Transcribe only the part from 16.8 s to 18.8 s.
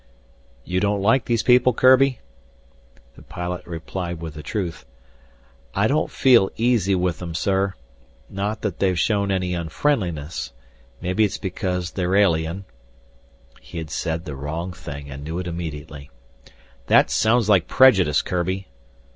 "That sounds like prejudice, Kurbi!"